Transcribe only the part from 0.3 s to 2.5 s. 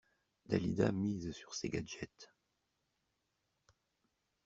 Dalida mise sur ces gadgets.